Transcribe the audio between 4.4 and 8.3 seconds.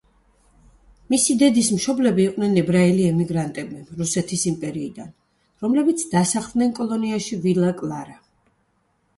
იმპერიიდან, რომლებიც დასახლდნენ კოლონიაში ვილა კლარა.